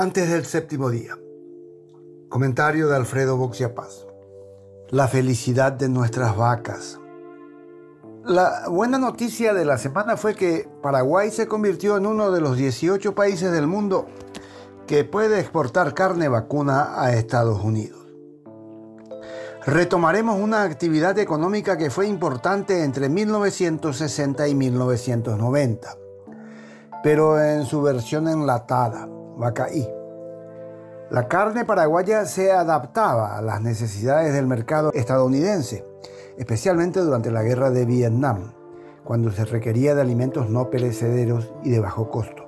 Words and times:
Antes 0.00 0.30
del 0.30 0.46
séptimo 0.46 0.88
día. 0.88 1.18
Comentario 2.30 2.88
de 2.88 2.96
Alfredo 2.96 3.36
Boxia 3.36 3.74
Paz. 3.74 4.06
La 4.88 5.08
felicidad 5.08 5.72
de 5.72 5.90
nuestras 5.90 6.34
vacas. 6.38 6.98
La 8.24 8.66
buena 8.70 8.96
noticia 8.96 9.52
de 9.52 9.66
la 9.66 9.76
semana 9.76 10.16
fue 10.16 10.34
que 10.34 10.66
Paraguay 10.82 11.30
se 11.30 11.46
convirtió 11.46 11.98
en 11.98 12.06
uno 12.06 12.30
de 12.30 12.40
los 12.40 12.56
18 12.56 13.14
países 13.14 13.52
del 13.52 13.66
mundo 13.66 14.06
que 14.86 15.04
puede 15.04 15.38
exportar 15.38 15.92
carne 15.92 16.28
vacuna 16.28 16.98
a 16.98 17.12
Estados 17.12 17.62
Unidos. 17.62 18.00
Retomaremos 19.66 20.40
una 20.40 20.62
actividad 20.62 21.18
económica 21.18 21.76
que 21.76 21.90
fue 21.90 22.06
importante 22.06 22.84
entre 22.84 23.10
1960 23.10 24.48
y 24.48 24.54
1990, 24.54 25.94
pero 27.02 27.38
en 27.38 27.66
su 27.66 27.82
versión 27.82 28.28
enlatada 28.28 29.06
La 31.10 31.26
carne 31.26 31.64
paraguaya 31.64 32.26
se 32.26 32.52
adaptaba 32.52 33.38
a 33.38 33.42
las 33.42 33.62
necesidades 33.62 34.34
del 34.34 34.46
mercado 34.46 34.92
estadounidense, 34.92 35.84
especialmente 36.36 37.00
durante 37.00 37.30
la 37.30 37.42
guerra 37.42 37.70
de 37.70 37.86
Vietnam, 37.86 38.52
cuando 39.02 39.30
se 39.30 39.46
requería 39.46 39.94
de 39.94 40.02
alimentos 40.02 40.50
no 40.50 40.68
perecederos 40.68 41.52
y 41.64 41.70
de 41.70 41.80
bajo 41.80 42.10
costo. 42.10 42.46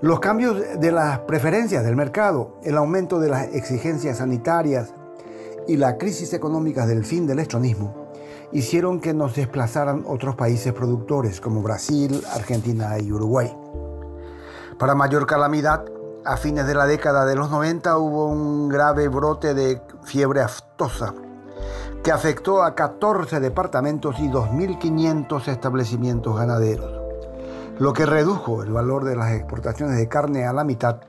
Los 0.00 0.20
cambios 0.20 0.80
de 0.80 0.90
las 0.90 1.18
preferencias 1.20 1.84
del 1.84 1.96
mercado, 1.96 2.56
el 2.62 2.76
aumento 2.78 3.20
de 3.20 3.28
las 3.28 3.54
exigencias 3.54 4.18
sanitarias 4.18 4.94
y 5.66 5.76
la 5.76 5.98
crisis 5.98 6.32
económica 6.32 6.86
del 6.86 7.04
fin 7.04 7.26
del 7.26 7.40
estronismo 7.40 8.08
hicieron 8.52 9.00
que 9.00 9.12
nos 9.12 9.36
desplazaran 9.36 10.04
otros 10.06 10.34
países 10.34 10.72
productores 10.72 11.42
como 11.42 11.62
Brasil, 11.62 12.22
Argentina 12.32 12.98
y 12.98 13.12
Uruguay. 13.12 13.54
Para 14.78 14.94
mayor 14.94 15.26
calamidad, 15.26 15.84
a 16.24 16.36
fines 16.36 16.64
de 16.68 16.74
la 16.74 16.86
década 16.86 17.24
de 17.24 17.34
los 17.34 17.50
90 17.50 17.98
hubo 17.98 18.26
un 18.26 18.68
grave 18.68 19.08
brote 19.08 19.52
de 19.52 19.82
fiebre 20.04 20.40
aftosa 20.40 21.14
que 22.04 22.12
afectó 22.12 22.62
a 22.62 22.76
14 22.76 23.40
departamentos 23.40 24.20
y 24.20 24.28
2.500 24.28 25.48
establecimientos 25.48 26.36
ganaderos, 26.36 26.92
lo 27.80 27.92
que 27.92 28.06
redujo 28.06 28.62
el 28.62 28.70
valor 28.70 29.04
de 29.04 29.16
las 29.16 29.32
exportaciones 29.32 29.96
de 29.96 30.08
carne 30.08 30.46
a 30.46 30.52
la 30.52 30.62
mitad 30.62 31.00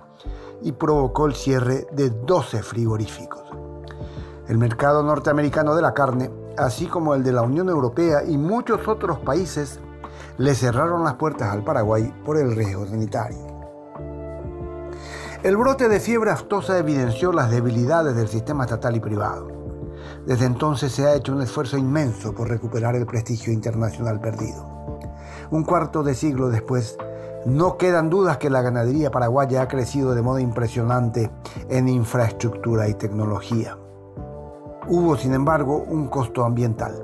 y 0.64 0.72
provocó 0.72 1.28
el 1.28 1.36
cierre 1.36 1.86
de 1.92 2.09
12 2.09 2.64
frigoríficos. 2.64 3.44
El 4.47 4.58
mercado 4.58 5.03
norteamericano 5.03 5.75
de 5.75 5.84
la 5.84 5.94
carne, 5.94 6.31
así 6.58 6.88
como 6.88 7.14
el 7.14 7.23
de 7.23 7.34
la 7.34 7.44
Unión 7.44 7.70
Europea 7.70 8.23
y 8.23 8.36
muchos 8.36 8.88
otros 8.88 9.20
países, 9.20 9.80
le 10.40 10.56
cerraron 10.56 11.03
las 11.03 11.14
puertas 11.16 11.53
al 11.53 11.64
Paraguay 11.64 12.12
por 12.25 12.38
el 12.38 12.56
riesgo 12.56 12.88
sanitario. 12.88 13.48
El 15.41 15.55
brote 15.55 15.87
de 15.87 16.01
fiebre 16.01 16.31
aftosa 16.31 16.77
evidenció 16.77 17.31
las 17.31 17.49
debilidades 17.49 18.13
del 18.13 18.27
sistema 18.27 18.65
estatal 18.65 18.97
y 18.97 18.99
privado. 18.99 19.47
Desde 20.25 20.45
entonces 20.45 20.91
se 20.91 21.07
ha 21.07 21.15
hecho 21.15 21.31
un 21.31 21.41
esfuerzo 21.41 21.77
inmenso 21.77 22.35
por 22.35 22.49
recuperar 22.49 22.97
el 22.97 23.05
prestigio 23.05 23.53
internacional 23.53 24.19
perdido. 24.19 24.67
Un 25.49 25.63
cuarto 25.63 26.03
de 26.03 26.13
siglo 26.13 26.49
después, 26.49 26.97
no 27.45 27.77
quedan 27.77 28.09
dudas 28.09 28.37
que 28.37 28.49
la 28.49 28.61
ganadería 28.61 29.11
paraguaya 29.11 29.61
ha 29.61 29.69
crecido 29.69 30.13
de 30.13 30.21
modo 30.21 30.39
impresionante 30.39 31.31
en 31.69 31.87
infraestructura 31.87 32.89
y 32.89 32.95
tecnología. 32.95 33.77
Hubo, 34.89 35.15
sin 35.15 35.33
embargo, 35.33 35.85
un 35.87 36.07
costo 36.07 36.43
ambiental. 36.43 37.01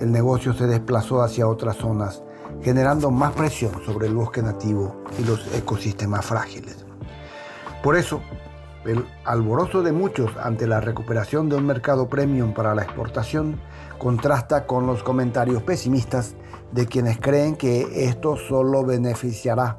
El 0.00 0.12
negocio 0.12 0.52
se 0.52 0.66
desplazó 0.66 1.22
hacia 1.22 1.48
otras 1.48 1.76
zonas, 1.76 2.22
generando 2.60 3.10
más 3.10 3.32
presión 3.32 3.72
sobre 3.86 4.08
el 4.08 4.14
bosque 4.14 4.42
nativo 4.42 4.96
y 5.18 5.24
los 5.24 5.54
ecosistemas 5.54 6.26
frágiles. 6.26 6.89
Por 7.82 7.96
eso, 7.96 8.20
el 8.84 9.06
alborozo 9.24 9.82
de 9.82 9.92
muchos 9.92 10.36
ante 10.36 10.66
la 10.66 10.80
recuperación 10.80 11.48
de 11.48 11.56
un 11.56 11.66
mercado 11.66 12.08
premium 12.08 12.52
para 12.52 12.74
la 12.74 12.82
exportación 12.82 13.58
contrasta 13.98 14.66
con 14.66 14.86
los 14.86 15.02
comentarios 15.02 15.62
pesimistas 15.62 16.34
de 16.72 16.86
quienes 16.86 17.18
creen 17.18 17.56
que 17.56 18.06
esto 18.08 18.36
solo 18.36 18.84
beneficiará 18.84 19.78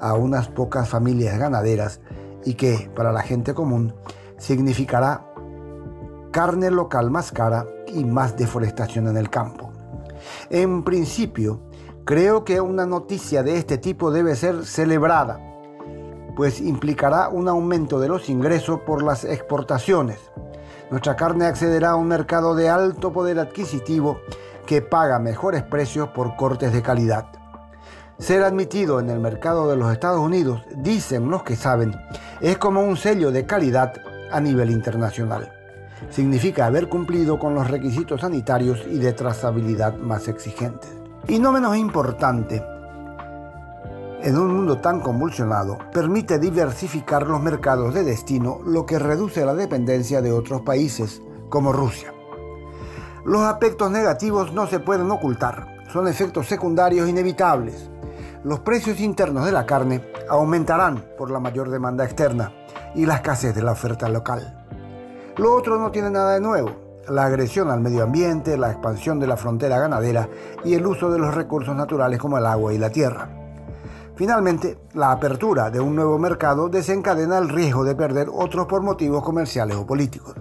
a 0.00 0.14
unas 0.14 0.48
pocas 0.48 0.88
familias 0.88 1.38
ganaderas 1.38 2.00
y 2.44 2.54
que 2.54 2.90
para 2.94 3.12
la 3.12 3.22
gente 3.22 3.52
común 3.52 3.94
significará 4.38 5.26
carne 6.30 6.70
local 6.70 7.10
más 7.10 7.32
cara 7.32 7.66
y 7.88 8.04
más 8.04 8.36
deforestación 8.36 9.08
en 9.08 9.16
el 9.16 9.28
campo. 9.28 9.72
En 10.50 10.84
principio, 10.84 11.60
creo 12.04 12.44
que 12.44 12.60
una 12.60 12.86
noticia 12.86 13.42
de 13.42 13.56
este 13.56 13.76
tipo 13.76 14.12
debe 14.12 14.36
ser 14.36 14.64
celebrada 14.64 15.49
pues 16.30 16.60
implicará 16.60 17.28
un 17.28 17.48
aumento 17.48 18.00
de 18.00 18.08
los 18.08 18.28
ingresos 18.28 18.80
por 18.80 19.02
las 19.02 19.24
exportaciones. 19.24 20.18
Nuestra 20.90 21.16
carne 21.16 21.46
accederá 21.46 21.90
a 21.90 21.96
un 21.96 22.08
mercado 22.08 22.54
de 22.54 22.68
alto 22.68 23.12
poder 23.12 23.38
adquisitivo 23.38 24.20
que 24.66 24.82
paga 24.82 25.18
mejores 25.18 25.62
precios 25.62 26.08
por 26.10 26.36
cortes 26.36 26.72
de 26.72 26.82
calidad. 26.82 27.26
Ser 28.18 28.42
admitido 28.42 29.00
en 29.00 29.08
el 29.08 29.18
mercado 29.18 29.68
de 29.70 29.76
los 29.76 29.92
Estados 29.92 30.20
Unidos, 30.20 30.62
dicen 30.76 31.30
los 31.30 31.42
que 31.42 31.56
saben, 31.56 31.94
es 32.40 32.58
como 32.58 32.82
un 32.82 32.96
sello 32.96 33.30
de 33.30 33.46
calidad 33.46 33.94
a 34.30 34.40
nivel 34.40 34.70
internacional. 34.70 35.52
Significa 36.10 36.66
haber 36.66 36.88
cumplido 36.88 37.38
con 37.38 37.54
los 37.54 37.70
requisitos 37.70 38.20
sanitarios 38.20 38.84
y 38.90 38.98
de 38.98 39.12
trazabilidad 39.12 39.96
más 39.96 40.28
exigentes. 40.28 40.90
Y 41.28 41.38
no 41.38 41.52
menos 41.52 41.76
importante, 41.76 42.64
en 44.22 44.36
un 44.36 44.54
mundo 44.54 44.78
tan 44.78 45.00
convulsionado, 45.00 45.78
permite 45.92 46.38
diversificar 46.38 47.26
los 47.26 47.40
mercados 47.40 47.94
de 47.94 48.04
destino, 48.04 48.60
lo 48.66 48.84
que 48.84 48.98
reduce 48.98 49.44
la 49.44 49.54
dependencia 49.54 50.20
de 50.20 50.32
otros 50.32 50.60
países, 50.60 51.22
como 51.48 51.72
Rusia. 51.72 52.12
Los 53.24 53.42
aspectos 53.42 53.90
negativos 53.90 54.52
no 54.52 54.66
se 54.66 54.80
pueden 54.80 55.10
ocultar, 55.10 55.84
son 55.92 56.06
efectos 56.06 56.46
secundarios 56.46 57.08
inevitables. 57.08 57.90
Los 58.44 58.60
precios 58.60 59.00
internos 59.00 59.46
de 59.46 59.52
la 59.52 59.66
carne 59.66 60.04
aumentarán 60.28 61.04
por 61.16 61.30
la 61.30 61.40
mayor 61.40 61.70
demanda 61.70 62.04
externa 62.04 62.52
y 62.94 63.06
la 63.06 63.16
escasez 63.16 63.54
de 63.54 63.62
la 63.62 63.72
oferta 63.72 64.08
local. 64.08 64.66
Lo 65.36 65.54
otro 65.54 65.78
no 65.78 65.90
tiene 65.90 66.10
nada 66.10 66.34
de 66.34 66.40
nuevo, 66.40 66.70
la 67.08 67.24
agresión 67.24 67.70
al 67.70 67.80
medio 67.80 68.04
ambiente, 68.04 68.56
la 68.56 68.70
expansión 68.70 69.18
de 69.18 69.26
la 69.26 69.36
frontera 69.36 69.78
ganadera 69.78 70.28
y 70.64 70.74
el 70.74 70.86
uso 70.86 71.10
de 71.10 71.18
los 71.18 71.34
recursos 71.34 71.74
naturales 71.74 72.18
como 72.18 72.38
el 72.38 72.46
agua 72.46 72.74
y 72.74 72.78
la 72.78 72.90
tierra. 72.90 73.39
Finalmente, 74.20 74.76
la 74.92 75.12
apertura 75.12 75.70
de 75.70 75.80
un 75.80 75.96
nuevo 75.96 76.18
mercado 76.18 76.68
desencadena 76.68 77.38
el 77.38 77.48
riesgo 77.48 77.84
de 77.84 77.94
perder 77.94 78.28
otros 78.30 78.66
por 78.66 78.82
motivos 78.82 79.24
comerciales 79.24 79.78
o 79.78 79.86
políticos. 79.86 80.34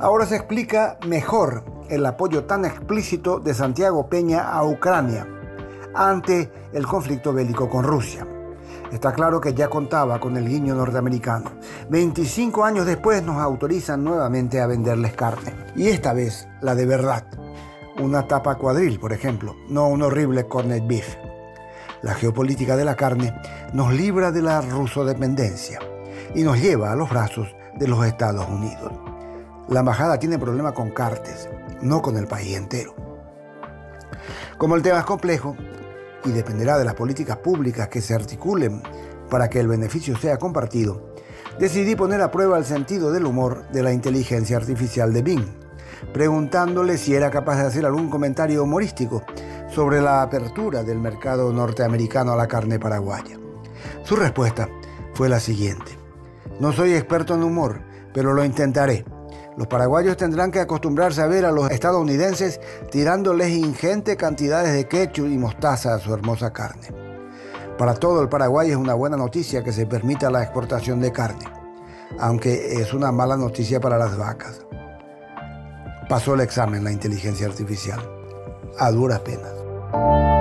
Ahora 0.00 0.26
se 0.26 0.34
explica 0.34 0.98
mejor 1.06 1.62
el 1.88 2.04
apoyo 2.04 2.46
tan 2.46 2.64
explícito 2.64 3.38
de 3.38 3.54
Santiago 3.54 4.08
Peña 4.08 4.50
a 4.50 4.64
Ucrania 4.64 5.24
ante 5.94 6.50
el 6.72 6.84
conflicto 6.84 7.32
bélico 7.32 7.70
con 7.70 7.84
Rusia. 7.84 8.26
Está 8.90 9.12
claro 9.12 9.40
que 9.40 9.54
ya 9.54 9.70
contaba 9.70 10.18
con 10.18 10.36
el 10.36 10.48
guiño 10.48 10.74
norteamericano. 10.74 11.52
25 11.90 12.64
años 12.64 12.86
después 12.86 13.22
nos 13.22 13.36
autorizan 13.36 14.02
nuevamente 14.02 14.60
a 14.60 14.66
venderles 14.66 15.12
carne. 15.12 15.54
Y 15.76 15.86
esta 15.86 16.12
vez 16.12 16.48
la 16.60 16.74
de 16.74 16.86
verdad. 16.86 17.24
Una 18.00 18.26
tapa 18.26 18.56
cuadril, 18.56 18.98
por 18.98 19.12
ejemplo, 19.12 19.54
no 19.68 19.86
un 19.86 20.02
horrible 20.02 20.48
cornet 20.48 20.84
beef 20.88 21.29
la 22.02 22.14
geopolítica 22.14 22.76
de 22.76 22.84
la 22.84 22.96
carne 22.96 23.34
nos 23.72 23.92
libra 23.92 24.32
de 24.32 24.42
la 24.42 24.60
rusodependencia 24.60 25.78
y 26.34 26.42
nos 26.42 26.60
lleva 26.60 26.92
a 26.92 26.96
los 26.96 27.10
brazos 27.10 27.54
de 27.78 27.88
los 27.88 28.04
Estados 28.06 28.48
Unidos. 28.48 28.92
La 29.68 29.80
embajada 29.80 30.18
tiene 30.18 30.38
problema 30.38 30.72
con 30.72 30.90
Cartes, 30.90 31.48
no 31.82 32.02
con 32.02 32.16
el 32.16 32.26
país 32.26 32.56
entero. 32.56 32.94
Como 34.58 34.76
el 34.76 34.82
tema 34.82 34.98
es 34.98 35.04
complejo 35.04 35.56
y 36.24 36.30
dependerá 36.30 36.78
de 36.78 36.84
las 36.84 36.94
políticas 36.94 37.38
públicas 37.38 37.88
que 37.88 38.00
se 38.00 38.14
articulen 38.14 38.82
para 39.30 39.48
que 39.48 39.60
el 39.60 39.68
beneficio 39.68 40.16
sea 40.16 40.38
compartido, 40.38 41.14
decidí 41.58 41.94
poner 41.94 42.20
a 42.20 42.30
prueba 42.30 42.58
el 42.58 42.64
sentido 42.64 43.12
del 43.12 43.26
humor 43.26 43.68
de 43.70 43.82
la 43.82 43.92
inteligencia 43.92 44.56
artificial 44.56 45.12
de 45.12 45.22
Bing, 45.22 45.46
preguntándole 46.12 46.98
si 46.98 47.14
era 47.14 47.30
capaz 47.30 47.56
de 47.56 47.68
hacer 47.68 47.86
algún 47.86 48.10
comentario 48.10 48.64
humorístico 48.64 49.22
sobre 49.72 50.00
la 50.00 50.22
apertura 50.22 50.82
del 50.82 50.98
mercado 50.98 51.52
norteamericano 51.52 52.32
a 52.32 52.36
la 52.36 52.48
carne 52.48 52.78
paraguaya. 52.78 53.38
Su 54.04 54.16
respuesta 54.16 54.68
fue 55.14 55.28
la 55.28 55.40
siguiente. 55.40 55.96
No 56.58 56.72
soy 56.72 56.94
experto 56.94 57.34
en 57.34 57.42
humor, 57.42 57.80
pero 58.12 58.32
lo 58.32 58.44
intentaré. 58.44 59.04
Los 59.56 59.66
paraguayos 59.66 60.16
tendrán 60.16 60.50
que 60.50 60.60
acostumbrarse 60.60 61.22
a 61.22 61.26
ver 61.26 61.44
a 61.44 61.52
los 61.52 61.70
estadounidenses 61.70 62.60
tirándoles 62.90 63.50
ingentes 63.50 64.16
cantidades 64.16 64.72
de 64.72 64.88
ketchup 64.88 65.26
y 65.26 65.38
mostaza 65.38 65.94
a 65.94 65.98
su 65.98 66.12
hermosa 66.14 66.52
carne. 66.52 66.88
Para 67.76 67.94
todo 67.94 68.20
el 68.22 68.28
Paraguay 68.28 68.70
es 68.70 68.76
una 68.76 68.94
buena 68.94 69.16
noticia 69.16 69.62
que 69.64 69.72
se 69.72 69.86
permita 69.86 70.30
la 70.30 70.42
exportación 70.42 71.00
de 71.00 71.12
carne, 71.12 71.46
aunque 72.18 72.74
es 72.80 72.92
una 72.92 73.10
mala 73.10 73.36
noticia 73.36 73.80
para 73.80 73.98
las 73.98 74.16
vacas. 74.16 74.66
Pasó 76.08 76.34
el 76.34 76.40
examen 76.40 76.84
la 76.84 76.92
inteligencia 76.92 77.46
artificial, 77.46 78.00
a 78.78 78.90
duras 78.90 79.20
penas. 79.20 79.59
Thank 79.92 80.34
you. 80.34 80.39